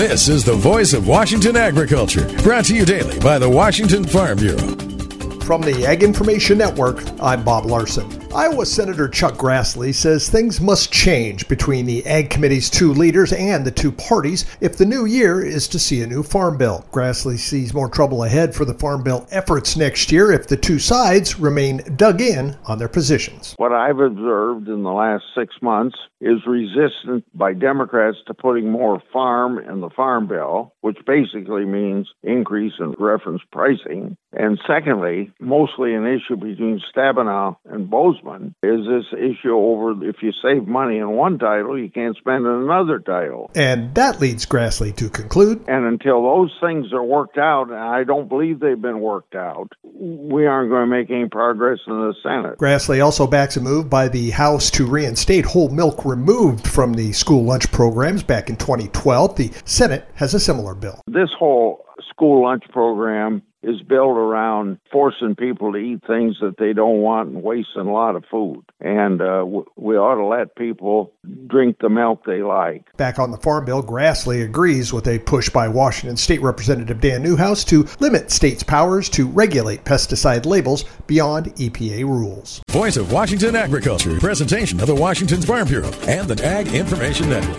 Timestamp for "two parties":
13.72-14.46